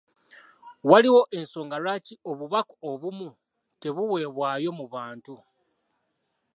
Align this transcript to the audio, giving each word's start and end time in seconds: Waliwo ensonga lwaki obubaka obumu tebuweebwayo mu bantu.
Waliwo 0.89 1.21
ensonga 1.37 1.75
lwaki 1.83 2.13
obubaka 2.29 2.73
obumu 2.91 3.29
tebuweebwayo 3.81 4.69
mu 4.79 4.85
bantu. 4.93 5.35